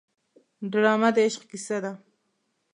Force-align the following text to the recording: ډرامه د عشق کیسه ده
ډرامه 0.71 1.09
د 1.15 1.17
عشق 1.25 1.41
کیسه 1.49 1.77
ده 1.83 1.91